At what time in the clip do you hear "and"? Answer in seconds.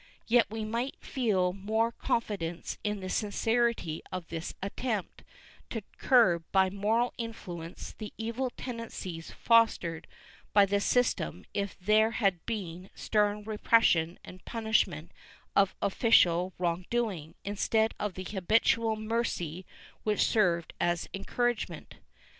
14.25-14.43